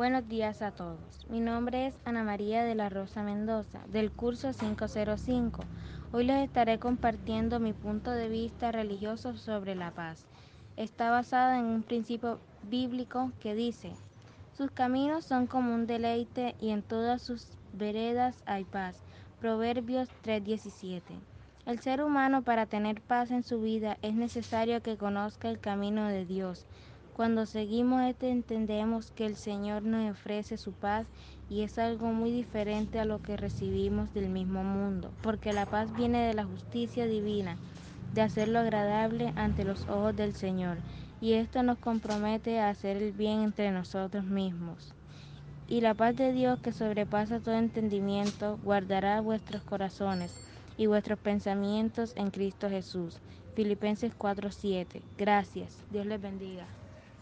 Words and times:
Buenos 0.00 0.26
días 0.30 0.62
a 0.62 0.70
todos. 0.70 1.26
Mi 1.28 1.40
nombre 1.40 1.88
es 1.88 1.94
Ana 2.06 2.22
María 2.24 2.64
de 2.64 2.74
la 2.74 2.88
Rosa 2.88 3.22
Mendoza, 3.22 3.80
del 3.92 4.10
curso 4.10 4.50
505. 4.58 5.60
Hoy 6.12 6.24
les 6.24 6.42
estaré 6.42 6.78
compartiendo 6.78 7.60
mi 7.60 7.74
punto 7.74 8.10
de 8.10 8.30
vista 8.30 8.72
religioso 8.72 9.36
sobre 9.36 9.74
la 9.74 9.90
paz. 9.90 10.24
Está 10.78 11.10
basado 11.10 11.52
en 11.52 11.66
un 11.66 11.82
principio 11.82 12.38
bíblico 12.62 13.30
que 13.40 13.54
dice, 13.54 13.92
sus 14.56 14.70
caminos 14.70 15.26
son 15.26 15.46
como 15.46 15.74
un 15.74 15.86
deleite 15.86 16.54
y 16.62 16.70
en 16.70 16.80
todas 16.80 17.20
sus 17.20 17.48
veredas 17.74 18.42
hay 18.46 18.64
paz. 18.64 19.02
Proverbios 19.38 20.08
3:17. 20.22 21.02
El 21.66 21.78
ser 21.80 22.02
humano 22.02 22.40
para 22.40 22.64
tener 22.64 23.02
paz 23.02 23.30
en 23.30 23.42
su 23.42 23.60
vida 23.60 23.98
es 24.00 24.14
necesario 24.14 24.80
que 24.80 24.96
conozca 24.96 25.50
el 25.50 25.60
camino 25.60 26.06
de 26.06 26.24
Dios 26.24 26.64
cuando 27.20 27.44
seguimos 27.44 28.00
este 28.04 28.30
entendemos 28.30 29.10
que 29.10 29.26
el 29.26 29.36
Señor 29.36 29.82
nos 29.82 30.10
ofrece 30.10 30.56
su 30.56 30.72
paz 30.72 31.06
y 31.50 31.60
es 31.60 31.78
algo 31.78 32.06
muy 32.06 32.30
diferente 32.32 32.98
a 32.98 33.04
lo 33.04 33.20
que 33.20 33.36
recibimos 33.36 34.14
del 34.14 34.30
mismo 34.30 34.64
mundo, 34.64 35.10
porque 35.20 35.52
la 35.52 35.66
paz 35.66 35.94
viene 35.94 36.26
de 36.26 36.32
la 36.32 36.46
justicia 36.46 37.04
divina, 37.06 37.58
de 38.14 38.22
hacerlo 38.22 38.60
agradable 38.60 39.34
ante 39.36 39.64
los 39.64 39.86
ojos 39.90 40.16
del 40.16 40.32
Señor, 40.32 40.78
y 41.20 41.34
esto 41.34 41.62
nos 41.62 41.76
compromete 41.76 42.58
a 42.58 42.70
hacer 42.70 42.96
el 42.96 43.12
bien 43.12 43.42
entre 43.42 43.70
nosotros 43.70 44.24
mismos. 44.24 44.94
Y 45.68 45.82
la 45.82 45.92
paz 45.92 46.16
de 46.16 46.32
Dios 46.32 46.58
que 46.60 46.72
sobrepasa 46.72 47.38
todo 47.38 47.54
entendimiento 47.54 48.58
guardará 48.64 49.20
vuestros 49.20 49.60
corazones 49.60 50.34
y 50.78 50.86
vuestros 50.86 51.18
pensamientos 51.18 52.14
en 52.16 52.30
Cristo 52.30 52.70
Jesús. 52.70 53.18
Filipenses 53.54 54.14
4:7. 54.16 55.02
Gracias. 55.18 55.76
Dios 55.90 56.06
les 56.06 56.18
bendiga. 56.18 56.66